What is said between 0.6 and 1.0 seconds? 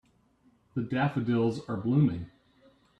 The